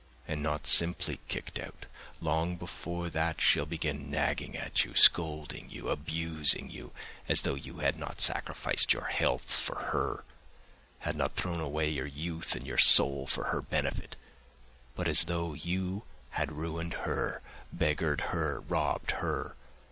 [0.27, 1.85] And not simply kicked out;
[2.21, 6.91] long before that she'll begin nagging at you, scolding you, abusing you,
[7.29, 10.23] as though you had not sacrificed your health for her,
[11.01, 14.15] had not thrown away your youth and your soul for her benefit,
[14.95, 19.55] but as though you had ruined her, beggared her, robbed her.